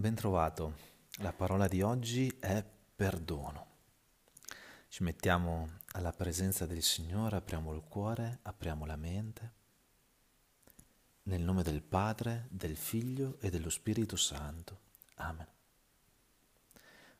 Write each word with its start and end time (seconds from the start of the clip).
Bentrovato. 0.00 0.76
La 1.18 1.34
parola 1.34 1.68
di 1.68 1.82
oggi 1.82 2.34
è 2.40 2.64
perdono. 2.96 3.66
Ci 4.88 5.02
mettiamo 5.02 5.80
alla 5.92 6.10
presenza 6.14 6.64
del 6.64 6.80
Signore, 6.80 7.36
apriamo 7.36 7.74
il 7.74 7.82
cuore, 7.82 8.38
apriamo 8.40 8.86
la 8.86 8.96
mente. 8.96 9.52
Nel 11.24 11.42
nome 11.42 11.62
del 11.62 11.82
Padre, 11.82 12.46
del 12.48 12.78
Figlio 12.78 13.38
e 13.40 13.50
dello 13.50 13.68
Spirito 13.68 14.16
Santo. 14.16 14.80
Amen. 15.16 15.46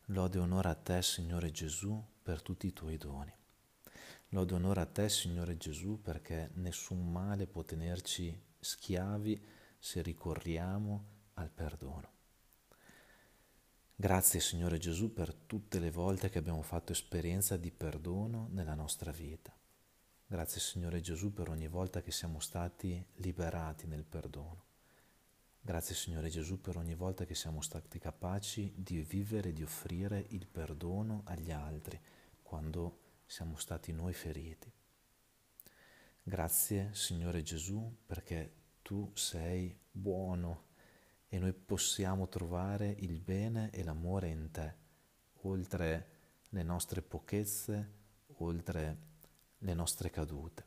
Lode 0.06 0.38
e 0.38 0.40
onore 0.40 0.70
a 0.70 0.74
te, 0.74 1.02
Signore 1.02 1.50
Gesù, 1.50 2.02
per 2.22 2.40
tutti 2.40 2.66
i 2.66 2.72
tuoi 2.72 2.96
doni. 2.96 3.34
Lode 4.28 4.54
e 4.54 4.56
onore 4.56 4.80
a 4.80 4.86
te, 4.86 5.10
Signore 5.10 5.58
Gesù, 5.58 6.00
perché 6.00 6.48
nessun 6.54 7.12
male 7.12 7.46
può 7.46 7.62
tenerci 7.62 8.42
schiavi 8.58 9.44
se 9.78 10.00
ricorriamo 10.00 11.04
al 11.34 11.50
perdono. 11.50 12.19
Grazie 14.00 14.40
Signore 14.40 14.78
Gesù 14.78 15.12
per 15.12 15.34
tutte 15.34 15.78
le 15.78 15.90
volte 15.90 16.30
che 16.30 16.38
abbiamo 16.38 16.62
fatto 16.62 16.90
esperienza 16.90 17.58
di 17.58 17.70
perdono 17.70 18.48
nella 18.50 18.72
nostra 18.72 19.10
vita. 19.10 19.54
Grazie 20.26 20.58
Signore 20.58 21.02
Gesù 21.02 21.34
per 21.34 21.50
ogni 21.50 21.68
volta 21.68 22.00
che 22.00 22.10
siamo 22.10 22.40
stati 22.40 23.04
liberati 23.16 23.86
nel 23.86 24.04
perdono. 24.04 24.64
Grazie 25.60 25.94
Signore 25.94 26.30
Gesù 26.30 26.62
per 26.62 26.78
ogni 26.78 26.94
volta 26.94 27.26
che 27.26 27.34
siamo 27.34 27.60
stati 27.60 27.98
capaci 27.98 28.72
di 28.74 29.02
vivere 29.02 29.50
e 29.50 29.52
di 29.52 29.62
offrire 29.62 30.24
il 30.30 30.46
perdono 30.46 31.20
agli 31.26 31.50
altri 31.50 32.00
quando 32.40 33.00
siamo 33.26 33.58
stati 33.58 33.92
noi 33.92 34.14
feriti. 34.14 34.72
Grazie 36.22 36.88
Signore 36.94 37.42
Gesù 37.42 37.98
perché 38.06 38.54
tu 38.80 39.10
sei 39.12 39.78
buono 39.90 40.68
e 41.32 41.38
noi 41.38 41.52
possiamo 41.52 42.28
trovare 42.28 42.90
il 42.98 43.20
bene 43.20 43.70
e 43.70 43.84
l'amore 43.84 44.28
in 44.28 44.50
te, 44.50 44.74
oltre 45.42 46.08
le 46.48 46.62
nostre 46.64 47.02
pochezze, 47.02 47.92
oltre 48.38 48.98
le 49.58 49.74
nostre 49.74 50.10
cadute. 50.10 50.64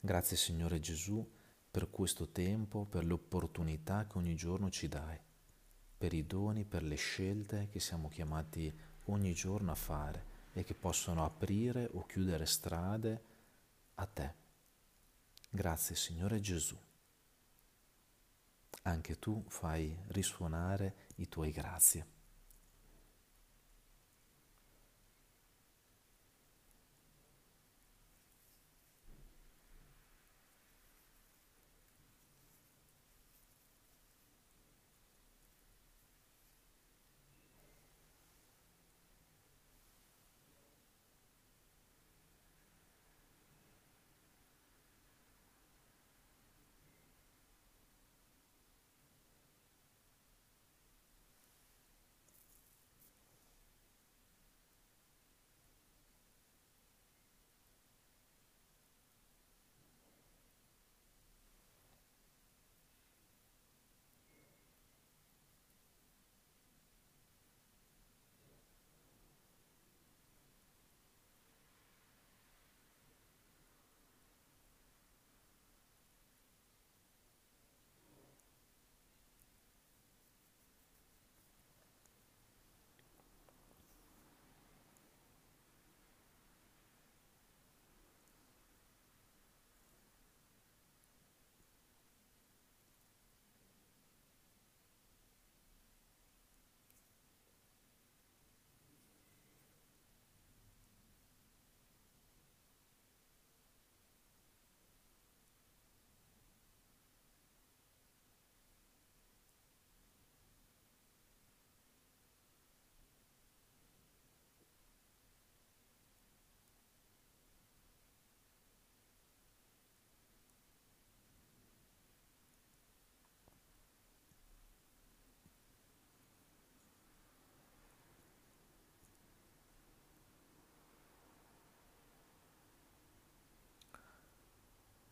Grazie 0.00 0.38
Signore 0.38 0.80
Gesù 0.80 1.30
per 1.70 1.90
questo 1.90 2.30
tempo, 2.30 2.86
per 2.86 3.04
le 3.04 3.12
opportunità 3.12 4.06
che 4.06 4.16
ogni 4.16 4.34
giorno 4.34 4.70
ci 4.70 4.88
dai, 4.88 5.20
per 5.98 6.14
i 6.14 6.26
doni, 6.26 6.64
per 6.64 6.82
le 6.82 6.96
scelte 6.96 7.68
che 7.70 7.80
siamo 7.80 8.08
chiamati 8.08 8.74
ogni 9.04 9.34
giorno 9.34 9.72
a 9.72 9.76
fare 9.76 10.34
e 10.54 10.64
che 10.64 10.72
possono 10.72 11.22
aprire 11.22 11.90
o 11.92 12.06
chiudere 12.06 12.46
strade 12.46 13.24
a 13.96 14.06
te. 14.06 14.34
Grazie 15.50 15.94
Signore 15.94 16.40
Gesù 16.40 16.78
anche 18.86 19.18
tu 19.18 19.44
fai 19.48 19.96
risuonare 20.08 20.94
i 21.16 21.28
tuoi 21.28 21.50
grazie. 21.50 22.15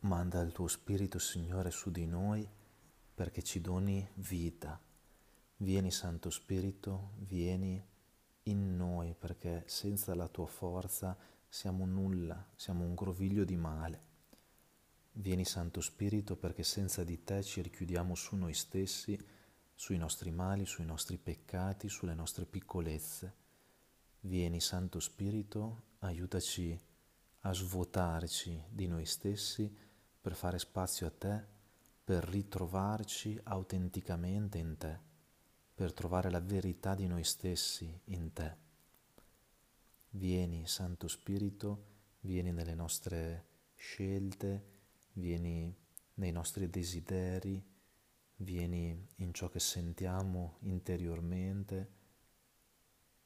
Manda 0.04 0.42
il 0.42 0.52
tuo 0.52 0.68
Spirito, 0.68 1.18
Signore, 1.18 1.70
su 1.70 1.90
di 1.90 2.04
noi 2.04 2.46
perché 3.14 3.42
ci 3.42 3.62
doni 3.62 4.06
vita. 4.16 4.78
Vieni, 5.56 5.90
Santo 5.90 6.28
Spirito, 6.28 7.12
vieni 7.20 7.82
in 8.42 8.76
noi 8.76 9.14
perché 9.18 9.62
senza 9.64 10.14
la 10.14 10.28
tua 10.28 10.46
forza 10.46 11.16
siamo 11.48 11.86
nulla, 11.86 12.50
siamo 12.54 12.84
un 12.84 12.94
groviglio 12.94 13.44
di 13.44 13.56
male. 13.56 14.02
Vieni, 15.12 15.46
Santo 15.46 15.80
Spirito, 15.80 16.36
perché 16.36 16.64
senza 16.64 17.02
di 17.02 17.24
te 17.24 17.42
ci 17.42 17.62
richiudiamo 17.62 18.14
su 18.14 18.36
noi 18.36 18.52
stessi, 18.52 19.18
sui 19.74 19.96
nostri 19.96 20.30
mali, 20.30 20.66
sui 20.66 20.84
nostri 20.84 21.16
peccati, 21.16 21.88
sulle 21.88 22.14
nostre 22.14 22.44
piccolezze. 22.44 23.34
Vieni, 24.20 24.60
Santo 24.60 25.00
Spirito, 25.00 25.92
aiutaci 26.00 26.78
a 27.46 27.52
svuotarci 27.54 28.64
di 28.68 28.86
noi 28.86 29.06
stessi 29.06 29.83
per 30.24 30.34
fare 30.34 30.58
spazio 30.58 31.06
a 31.06 31.10
te, 31.10 31.44
per 32.02 32.24
ritrovarci 32.24 33.38
autenticamente 33.42 34.56
in 34.56 34.78
te, 34.78 34.98
per 35.74 35.92
trovare 35.92 36.30
la 36.30 36.40
verità 36.40 36.94
di 36.94 37.06
noi 37.06 37.24
stessi 37.24 38.00
in 38.04 38.32
te. 38.32 38.56
Vieni, 40.08 40.66
Santo 40.66 41.08
Spirito, 41.08 41.84
vieni 42.20 42.52
nelle 42.52 42.74
nostre 42.74 43.48
scelte, 43.74 44.64
vieni 45.12 45.76
nei 46.14 46.32
nostri 46.32 46.70
desideri, 46.70 47.62
vieni 48.36 49.06
in 49.16 49.34
ciò 49.34 49.50
che 49.50 49.60
sentiamo 49.60 50.56
interiormente, 50.60 51.90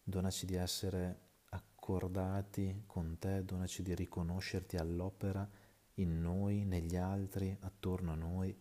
donaci 0.03 0.47
di 0.47 0.57
essere 0.57 1.21
accordati 1.51 2.83
con 2.87 3.19
te, 3.21 3.45
donaci 3.45 3.85
di 3.85 3.95
riconoscerti 3.95 4.77
all'opera 4.77 5.49
in 5.99 6.21
noi, 6.21 6.65
negli 6.65 6.97
altri, 6.97 7.57
attorno 7.61 8.13
a 8.13 8.17
noi. 8.17 8.57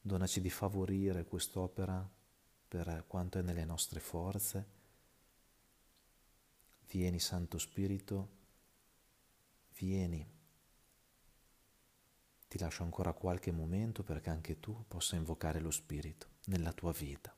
Donaci 0.00 0.40
di 0.40 0.50
favorire 0.50 1.24
quest'opera 1.24 2.08
per 2.68 3.04
quanto 3.06 3.38
è 3.38 3.42
nelle 3.42 3.64
nostre 3.64 4.00
forze. 4.00 4.66
Vieni 6.88 7.18
Santo 7.18 7.58
Spirito, 7.58 8.28
vieni. 9.78 10.26
Ti 12.48 12.58
lascio 12.58 12.82
ancora 12.82 13.12
qualche 13.12 13.50
momento 13.50 14.02
perché 14.02 14.30
anche 14.30 14.60
tu 14.60 14.84
possa 14.86 15.16
invocare 15.16 15.60
lo 15.60 15.70
Spirito 15.70 16.28
nella 16.46 16.72
tua 16.72 16.92
vita. 16.92 17.34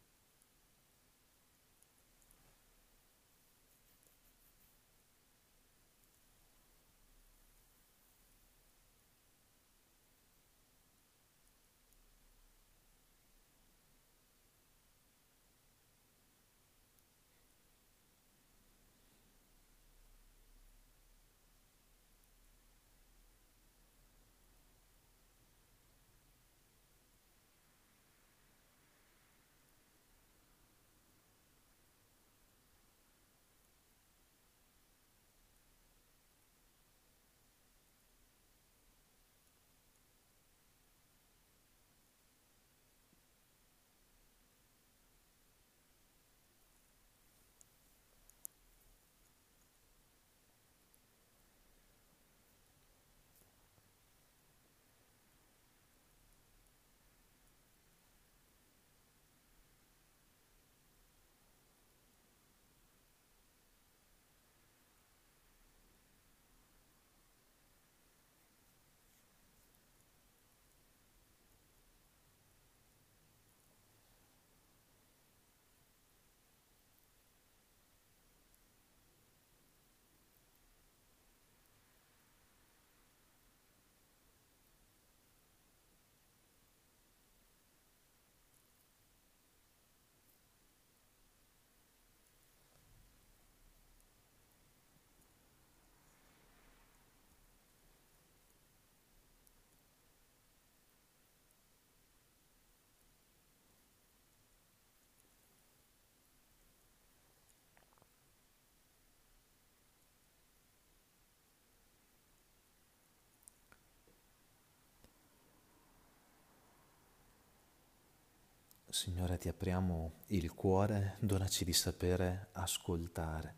Signore, 118.97 119.37
ti 119.37 119.49
apriamo 119.49 120.23
il 120.29 120.55
cuore, 120.55 121.19
donaci 121.21 121.67
di 121.67 121.75
sapere 121.75 122.49
ascoltare, 122.53 123.57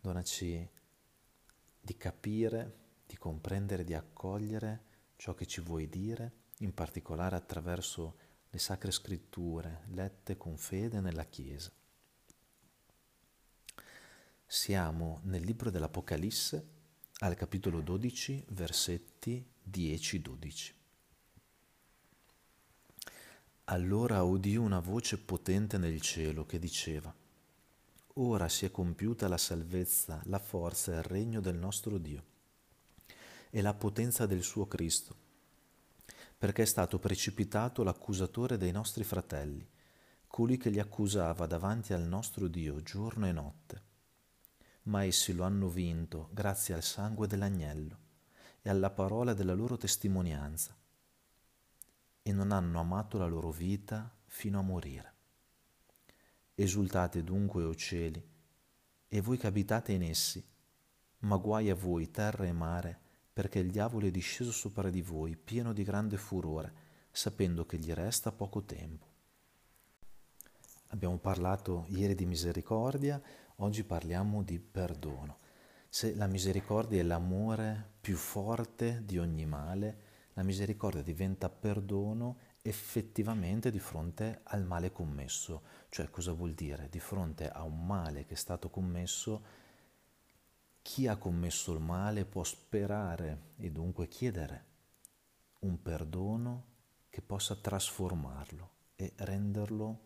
donaci 0.00 0.70
di 1.80 1.96
capire, 1.96 2.76
di 3.04 3.16
comprendere, 3.16 3.82
di 3.82 3.94
accogliere 3.94 4.84
ciò 5.16 5.34
che 5.34 5.44
ci 5.44 5.60
vuoi 5.60 5.88
dire, 5.88 6.44
in 6.58 6.72
particolare 6.72 7.34
attraverso 7.34 8.16
le 8.48 8.58
sacre 8.60 8.92
scritture 8.92 9.82
lette 9.88 10.36
con 10.36 10.56
fede 10.56 11.00
nella 11.00 11.24
Chiesa. 11.24 11.72
Siamo 14.46 15.18
nel 15.24 15.42
libro 15.42 15.68
dell'Apocalisse 15.70 16.68
al 17.18 17.34
capitolo 17.34 17.80
12, 17.80 18.44
versetti 18.50 19.44
10-12. 19.68 20.77
Allora 23.70 24.22
udì 24.22 24.56
una 24.56 24.78
voce 24.78 25.18
potente 25.18 25.76
nel 25.76 26.00
cielo 26.00 26.46
che 26.46 26.58
diceva, 26.58 27.14
Ora 28.14 28.48
si 28.48 28.64
è 28.64 28.70
compiuta 28.70 29.28
la 29.28 29.36
salvezza, 29.36 30.22
la 30.24 30.38
forza 30.38 30.94
e 30.94 30.96
il 30.96 31.02
regno 31.02 31.42
del 31.42 31.56
nostro 31.56 31.98
Dio 31.98 32.24
e 33.50 33.60
la 33.60 33.74
potenza 33.74 34.24
del 34.24 34.42
suo 34.42 34.66
Cristo, 34.66 35.14
perché 36.38 36.62
è 36.62 36.64
stato 36.64 36.98
precipitato 36.98 37.82
l'accusatore 37.82 38.56
dei 38.56 38.72
nostri 38.72 39.04
fratelli, 39.04 39.68
colui 40.26 40.56
che 40.56 40.70
li 40.70 40.80
accusava 40.80 41.44
davanti 41.44 41.92
al 41.92 42.04
nostro 42.04 42.48
Dio 42.48 42.82
giorno 42.82 43.26
e 43.26 43.32
notte. 43.32 43.82
Ma 44.84 45.04
essi 45.04 45.34
lo 45.34 45.44
hanno 45.44 45.68
vinto 45.68 46.30
grazie 46.32 46.72
al 46.72 46.82
sangue 46.82 47.26
dell'agnello 47.26 47.98
e 48.62 48.70
alla 48.70 48.88
parola 48.88 49.34
della 49.34 49.52
loro 49.52 49.76
testimonianza 49.76 50.77
e 52.28 52.32
non 52.32 52.52
hanno 52.52 52.78
amato 52.78 53.16
la 53.16 53.26
loro 53.26 53.50
vita 53.50 54.14
fino 54.26 54.58
a 54.58 54.62
morire. 54.62 55.14
Esultate 56.54 57.24
dunque, 57.24 57.64
o 57.64 57.74
cieli, 57.74 58.22
e 59.08 59.20
voi 59.22 59.38
che 59.38 59.46
abitate 59.46 59.92
in 59.92 60.02
essi, 60.02 60.46
ma 61.20 61.36
guai 61.36 61.70
a 61.70 61.74
voi, 61.74 62.10
terra 62.10 62.44
e 62.44 62.52
mare, 62.52 63.00
perché 63.32 63.60
il 63.60 63.70
diavolo 63.70 64.06
è 64.06 64.10
disceso 64.10 64.52
sopra 64.52 64.90
di 64.90 65.00
voi, 65.00 65.36
pieno 65.36 65.72
di 65.72 65.82
grande 65.82 66.18
furore, 66.18 66.72
sapendo 67.10 67.64
che 67.64 67.78
gli 67.78 67.92
resta 67.92 68.30
poco 68.30 68.62
tempo. 68.62 69.06
Abbiamo 70.88 71.16
parlato 71.16 71.86
ieri 71.88 72.14
di 72.14 72.26
misericordia, 72.26 73.22
oggi 73.56 73.84
parliamo 73.84 74.42
di 74.42 74.58
perdono. 74.58 75.38
Se 75.88 76.14
la 76.14 76.26
misericordia 76.26 77.00
è 77.00 77.04
l'amore 77.04 77.92
più 78.02 78.16
forte 78.16 79.02
di 79.06 79.18
ogni 79.18 79.46
male, 79.46 80.07
la 80.38 80.44
misericordia 80.44 81.02
diventa 81.02 81.48
perdono 81.48 82.38
effettivamente 82.62 83.72
di 83.72 83.80
fronte 83.80 84.42
al 84.44 84.64
male 84.64 84.92
commesso. 84.92 85.62
Cioè 85.88 86.10
cosa 86.10 86.30
vuol 86.30 86.52
dire? 86.52 86.88
Di 86.88 87.00
fronte 87.00 87.50
a 87.50 87.64
un 87.64 87.84
male 87.84 88.24
che 88.24 88.34
è 88.34 88.36
stato 88.36 88.70
commesso, 88.70 89.42
chi 90.80 91.08
ha 91.08 91.16
commesso 91.16 91.72
il 91.72 91.80
male 91.80 92.24
può 92.24 92.44
sperare 92.44 93.54
e 93.56 93.72
dunque 93.72 94.06
chiedere 94.06 94.66
un 95.60 95.82
perdono 95.82 96.66
che 97.10 97.20
possa 97.20 97.56
trasformarlo 97.56 98.70
e 98.94 99.14
renderlo 99.16 100.00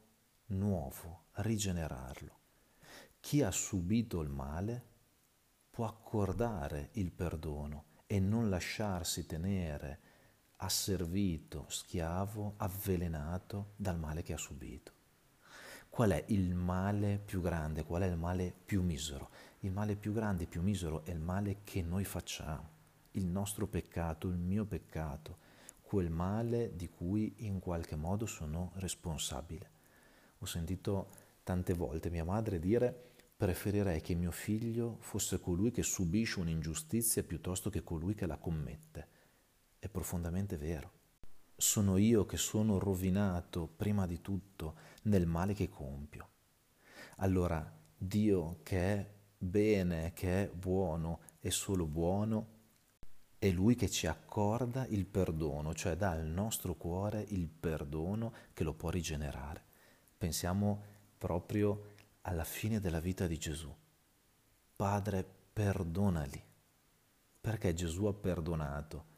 nuovo, 0.46 1.24
rigenerarlo. 1.32 2.38
Chi 3.20 3.42
ha 3.42 3.50
subito 3.50 4.22
il 4.22 4.30
male 4.30 4.82
può 5.68 5.84
accordare 5.84 6.88
il 6.92 7.12
perdono 7.12 7.84
e 8.06 8.18
non 8.18 8.48
lasciarsi 8.48 9.26
tenere 9.26 10.11
asservito, 10.62 11.66
schiavo, 11.68 12.54
avvelenato 12.58 13.72
dal 13.74 13.98
male 13.98 14.22
che 14.22 14.32
ha 14.32 14.38
subito. 14.38 14.92
Qual 15.88 16.10
è 16.10 16.24
il 16.28 16.54
male 16.54 17.20
più 17.22 17.40
grande? 17.40 17.82
Qual 17.82 18.02
è 18.02 18.06
il 18.06 18.16
male 18.16 18.54
più 18.64 18.82
misero? 18.82 19.30
Il 19.60 19.72
male 19.72 19.96
più 19.96 20.12
grande 20.12 20.46
più 20.46 20.62
misero 20.62 21.04
è 21.04 21.10
il 21.10 21.18
male 21.18 21.58
che 21.64 21.82
noi 21.82 22.04
facciamo, 22.04 22.68
il 23.12 23.26
nostro 23.26 23.66
peccato, 23.66 24.28
il 24.28 24.38
mio 24.38 24.64
peccato, 24.64 25.38
quel 25.82 26.10
male 26.10 26.74
di 26.76 26.88
cui 26.88 27.34
in 27.38 27.58
qualche 27.58 27.96
modo 27.96 28.26
sono 28.26 28.70
responsabile. 28.76 29.70
Ho 30.38 30.46
sentito 30.46 31.10
tante 31.42 31.74
volte 31.74 32.08
mia 32.08 32.24
madre 32.24 32.60
dire 32.60 33.10
preferirei 33.36 34.00
che 34.00 34.14
mio 34.14 34.30
figlio 34.30 34.98
fosse 35.00 35.40
colui 35.40 35.72
che 35.72 35.82
subisce 35.82 36.38
un'ingiustizia 36.38 37.24
piuttosto 37.24 37.68
che 37.68 37.82
colui 37.82 38.14
che 38.14 38.26
la 38.26 38.36
commette 38.36 39.11
è 39.82 39.88
profondamente 39.88 40.56
vero. 40.56 40.92
Sono 41.56 41.96
io 41.96 42.24
che 42.24 42.36
sono 42.36 42.78
rovinato 42.78 43.66
prima 43.66 44.06
di 44.06 44.20
tutto 44.20 44.76
nel 45.02 45.26
male 45.26 45.54
che 45.54 45.68
compio. 45.68 46.28
Allora 47.16 47.68
Dio 47.96 48.60
che 48.62 48.78
è 48.78 49.12
bene, 49.36 50.12
che 50.12 50.44
è 50.44 50.48
buono, 50.54 51.22
è 51.40 51.48
solo 51.48 51.86
buono, 51.86 52.46
è 53.38 53.50
Lui 53.50 53.74
che 53.74 53.90
ci 53.90 54.06
accorda 54.06 54.86
il 54.86 55.04
perdono, 55.04 55.74
cioè 55.74 55.96
dà 55.96 56.10
al 56.10 56.26
nostro 56.26 56.76
cuore 56.76 57.20
il 57.30 57.48
perdono 57.48 58.32
che 58.52 58.62
lo 58.62 58.74
può 58.74 58.88
rigenerare. 58.88 59.64
Pensiamo 60.16 60.80
proprio 61.18 61.94
alla 62.20 62.44
fine 62.44 62.78
della 62.78 63.00
vita 63.00 63.26
di 63.26 63.36
Gesù. 63.36 63.74
Padre, 64.76 65.28
perdonali, 65.52 66.40
perché 67.40 67.74
Gesù 67.74 68.04
ha 68.04 68.14
perdonato 68.14 69.10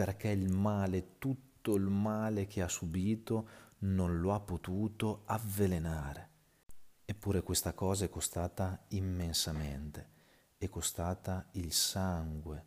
perché 0.00 0.28
il 0.28 0.48
male, 0.48 1.18
tutto 1.18 1.74
il 1.74 1.82
male 1.82 2.46
che 2.46 2.62
ha 2.62 2.68
subito, 2.68 3.48
non 3.80 4.18
lo 4.18 4.32
ha 4.32 4.40
potuto 4.40 5.24
avvelenare. 5.26 6.28
Eppure 7.04 7.42
questa 7.42 7.74
cosa 7.74 8.06
è 8.06 8.08
costata 8.08 8.82
immensamente, 8.88 10.08
è 10.56 10.70
costata 10.70 11.46
il 11.52 11.74
sangue, 11.74 12.64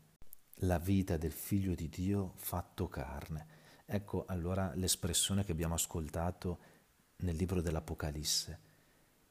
la 0.57 0.77
vita 0.77 1.17
del 1.17 1.31
figlio 1.31 1.73
di 1.73 1.89
Dio 1.89 2.33
fatto 2.35 2.87
carne. 2.87 3.47
Ecco 3.83 4.25
allora 4.27 4.71
l'espressione 4.75 5.43
che 5.43 5.53
abbiamo 5.53 5.73
ascoltato 5.73 6.59
nel 7.21 7.35
libro 7.35 7.61
dell'Apocalisse. 7.61 8.59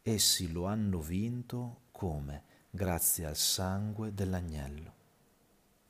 Essi 0.02 0.50
lo 0.50 0.64
hanno 0.64 1.00
vinto 1.00 1.82
come? 1.92 2.42
Grazie 2.68 3.26
al 3.26 3.37
sangue 3.37 4.12
dell'agnello. 4.12 4.94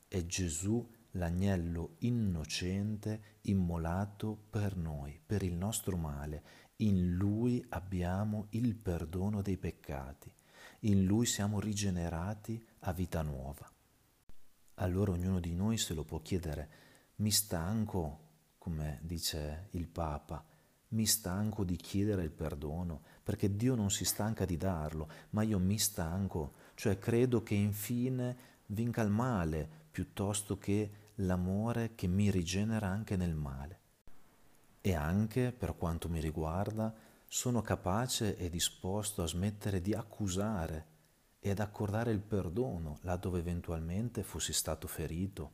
E 0.07 0.27
Gesù 0.27 0.87
l'agnello 1.13 1.95
innocente 1.99 3.39
immolato 3.41 4.37
per 4.49 4.75
noi, 4.75 5.19
per 5.23 5.43
il 5.43 5.53
nostro 5.53 5.97
male. 5.97 6.43
In 6.77 7.13
lui 7.15 7.63
abbiamo 7.69 8.47
il 8.51 8.75
perdono 8.75 9.41
dei 9.41 9.57
peccati, 9.57 10.33
in 10.81 11.05
lui 11.05 11.25
siamo 11.25 11.59
rigenerati 11.59 12.65
a 12.79 12.93
vita 12.93 13.21
nuova. 13.21 13.69
Allora 14.75 15.11
ognuno 15.11 15.39
di 15.39 15.53
noi 15.53 15.77
se 15.77 15.93
lo 15.93 16.03
può 16.03 16.21
chiedere, 16.21 16.69
mi 17.17 17.31
stanco, 17.31 18.19
come 18.57 18.99
dice 19.03 19.67
il 19.71 19.87
Papa, 19.87 20.43
mi 20.89 21.05
stanco 21.05 21.63
di 21.63 21.75
chiedere 21.75 22.23
il 22.23 22.31
perdono, 22.31 23.01
perché 23.23 23.55
Dio 23.55 23.75
non 23.75 23.91
si 23.91 24.03
stanca 24.03 24.45
di 24.45 24.57
darlo, 24.57 25.09
ma 25.31 25.43
io 25.43 25.59
mi 25.59 25.77
stanco, 25.77 26.53
cioè 26.75 26.97
credo 26.97 27.43
che 27.43 27.55
infine 27.55 28.51
vinca 28.67 29.01
il 29.01 29.09
male 29.09 29.81
piuttosto 29.91 30.57
che 30.57 31.02
l'amore 31.15 31.95
che 31.95 32.07
mi 32.07 32.31
rigenera 32.31 32.87
anche 32.87 33.15
nel 33.15 33.35
male. 33.35 33.79
E 34.81 34.93
anche, 34.93 35.51
per 35.51 35.75
quanto 35.75 36.09
mi 36.09 36.19
riguarda, 36.19 36.93
sono 37.25 37.61
capace 37.61 38.37
e 38.37 38.49
disposto 38.49 39.23
a 39.23 39.27
smettere 39.27 39.81
di 39.81 39.93
accusare 39.93 40.87
e 41.39 41.49
ad 41.49 41.59
accordare 41.59 42.11
il 42.11 42.21
perdono 42.21 42.99
laddove 43.01 43.39
eventualmente 43.39 44.23
fossi 44.23 44.53
stato 44.53 44.87
ferito, 44.87 45.51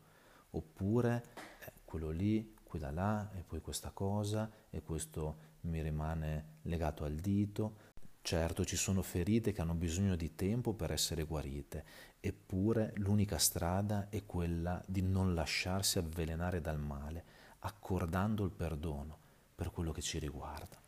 oppure 0.52 1.24
eh, 1.66 1.72
quello 1.86 2.10
lì, 2.10 2.56
quella 2.64 2.92
là, 2.92 3.32
e 3.34 3.44
poi 3.44 3.62
questa 3.62 3.92
cosa, 3.92 4.50
e 4.70 4.82
questo 4.84 5.48
mi 5.62 5.82
rimane 5.82 6.58
legato 6.64 7.04
al 7.04 7.16
dito. 7.16 7.88
Certo 8.22 8.66
ci 8.66 8.76
sono 8.76 9.02
ferite 9.02 9.52
che 9.52 9.62
hanno 9.62 9.74
bisogno 9.74 10.16
di 10.16 10.36
tempo 10.36 10.74
per 10.74 10.92
essere 10.92 11.24
guarite 11.24 11.86
Eppure 12.22 12.92
l'unica 12.98 13.38
strada 13.38 14.10
è 14.10 14.26
quella 14.26 14.84
di 14.86 15.02
non 15.02 15.34
lasciarsi 15.34 16.00
avvelenare 16.00 16.60
dal 16.60 16.78
male, 16.78 17.24
accordando 17.60 18.44
il 18.44 18.52
perdono 18.52 19.18
per 19.56 19.72
quello 19.72 19.94
che 19.94 20.02
ci 20.02 20.20
riguarda. 20.20 20.82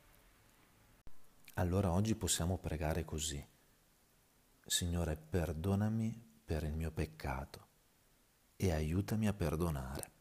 Allora 1.55 1.91
oggi 1.91 2.15
possiamo 2.15 2.57
pregare 2.57 3.05
così. 3.05 3.45
Signore, 4.65 5.15
perdonami 5.15 6.21
per 6.43 6.63
il 6.63 6.73
mio 6.73 6.91
peccato 6.91 7.67
e 8.57 8.71
aiutami 8.71 9.27
a 9.27 9.33
perdonare. 9.33 10.11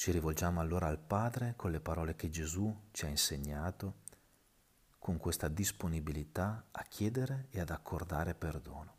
Ci 0.00 0.12
rivolgiamo 0.12 0.60
allora 0.60 0.86
al 0.86 0.98
Padre 0.98 1.52
con 1.56 1.70
le 1.70 1.78
parole 1.78 2.16
che 2.16 2.30
Gesù 2.30 2.74
ci 2.90 3.04
ha 3.04 3.08
insegnato, 3.08 3.96
con 4.98 5.18
questa 5.18 5.46
disponibilità 5.46 6.68
a 6.70 6.82
chiedere 6.84 7.48
e 7.50 7.60
ad 7.60 7.68
accordare 7.68 8.34
perdono. 8.34 8.94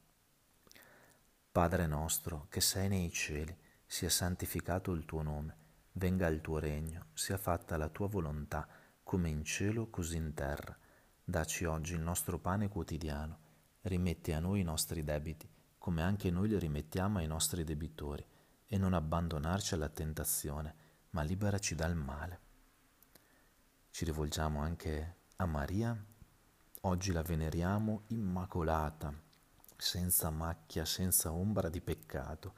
Padre 1.51 1.87
nostro, 1.87 2.45
che 2.49 2.61
sei 2.61 2.87
nei 2.87 3.11
cieli, 3.11 3.57
sia 3.83 4.11
santificato 4.11 4.91
il 4.91 5.05
tuo 5.05 5.23
nome, 5.23 5.55
venga 5.93 6.27
il 6.27 6.39
tuo 6.39 6.59
regno, 6.59 7.07
sia 7.13 7.37
fatta 7.37 7.77
la 7.77 7.89
tua 7.89 8.07
volontà, 8.07 8.67
come 9.01 9.27
in 9.27 9.43
cielo 9.43 9.89
così 9.89 10.17
in 10.17 10.35
terra. 10.35 10.77
Daci 11.23 11.65
oggi 11.65 11.95
il 11.95 12.01
nostro 12.01 12.37
pane 12.37 12.69
quotidiano, 12.69 13.39
rimetti 13.81 14.33
a 14.33 14.39
noi 14.39 14.59
i 14.59 14.63
nostri 14.63 15.03
debiti, 15.03 15.49
come 15.79 16.03
anche 16.03 16.29
noi 16.29 16.49
li 16.49 16.59
rimettiamo 16.59 17.17
ai 17.17 17.25
nostri 17.25 17.63
debitori, 17.63 18.23
e 18.67 18.77
non 18.77 18.93
abbandonarci 18.93 19.73
alla 19.73 19.89
tentazione, 19.89 20.80
ma 21.11 21.21
liberaci 21.23 21.75
dal 21.75 21.95
male. 21.95 22.39
Ci 23.89 24.05
rivolgiamo 24.05 24.61
anche 24.61 25.15
a 25.37 25.45
Maria, 25.45 25.97
oggi 26.81 27.11
la 27.11 27.21
veneriamo 27.21 28.03
immacolata, 28.07 29.13
senza 29.75 30.29
macchia, 30.29 30.85
senza 30.85 31.31
ombra 31.31 31.69
di 31.69 31.81
peccato, 31.81 32.53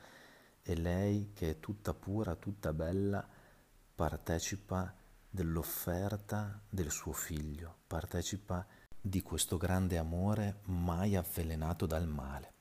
e 0.61 0.75
lei 0.75 1.31
che 1.33 1.51
è 1.51 1.59
tutta 1.59 1.93
pura, 1.93 2.35
tutta 2.35 2.73
bella, 2.73 3.27
partecipa 3.95 4.93
dell'offerta 5.29 6.61
del 6.69 6.91
suo 6.91 7.11
figlio, 7.11 7.79
partecipa 7.87 8.65
di 8.99 9.21
questo 9.21 9.57
grande 9.57 9.97
amore 9.97 10.59
mai 10.65 11.15
avvelenato 11.15 11.85
dal 11.85 12.07
male. 12.07 12.51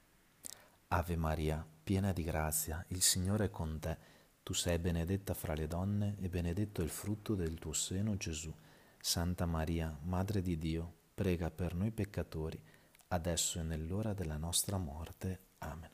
Ave 0.89 1.17
Maria, 1.17 1.65
piena 1.85 2.13
di 2.13 2.23
grazia, 2.23 2.85
il 2.89 3.03
Signore 3.03 3.47
è 3.47 3.51
con 3.51 3.79
te, 3.79 3.99
tu 4.43 4.55
sei 4.55 4.79
benedetta 4.79 5.35
fra 5.35 5.55
le 5.55 5.67
donne 5.67 6.17
e 6.21 6.29
benedetto 6.29 6.81
è 6.81 6.85
il 6.85 6.91
frutto 6.91 7.35
del 7.35 7.59
tuo 7.59 7.73
seno 7.73 8.17
Gesù. 8.17 8.53
Santa 9.01 9.47
Maria, 9.47 9.97
Madre 10.03 10.43
di 10.43 10.59
Dio, 10.59 10.93
prega 11.15 11.51
per 11.51 11.75
noi 11.75 11.91
peccatori, 11.91 12.61
adesso 13.09 13.61
e 13.61 13.63
nell'ora 13.63 14.15
della 14.15 14.37
nostra 14.37 14.79
morte. 14.79 15.41
Amen. 15.59 15.91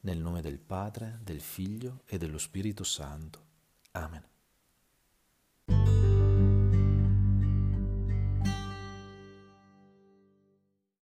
Nel 0.00 0.18
nome 0.18 0.42
del 0.42 0.58
Padre, 0.58 1.18
del 1.22 1.40
Figlio 1.40 2.02
e 2.06 2.18
dello 2.18 2.38
Spirito 2.38 2.84
Santo. 2.84 3.40
Amen. 3.92 4.33